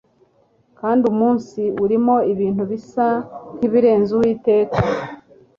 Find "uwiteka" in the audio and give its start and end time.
4.17-4.77